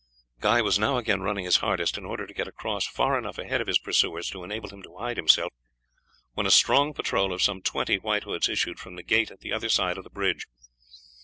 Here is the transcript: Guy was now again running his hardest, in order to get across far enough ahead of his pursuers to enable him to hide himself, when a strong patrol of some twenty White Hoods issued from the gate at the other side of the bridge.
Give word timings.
Guy 0.39 0.63
was 0.63 0.79
now 0.79 0.97
again 0.97 1.21
running 1.21 1.45
his 1.45 1.57
hardest, 1.57 1.95
in 1.95 2.05
order 2.05 2.25
to 2.25 2.33
get 2.33 2.47
across 2.47 2.87
far 2.87 3.19
enough 3.19 3.37
ahead 3.37 3.61
of 3.61 3.67
his 3.67 3.77
pursuers 3.77 4.31
to 4.31 4.43
enable 4.43 4.69
him 4.69 4.81
to 4.81 4.97
hide 4.97 5.15
himself, 5.17 5.53
when 6.33 6.47
a 6.47 6.49
strong 6.49 6.91
patrol 6.95 7.31
of 7.31 7.43
some 7.43 7.61
twenty 7.61 7.99
White 7.99 8.23
Hoods 8.23 8.49
issued 8.49 8.79
from 8.79 8.95
the 8.95 9.03
gate 9.03 9.29
at 9.29 9.41
the 9.41 9.53
other 9.53 9.69
side 9.69 9.99
of 9.99 10.03
the 10.03 10.09
bridge. 10.09 10.47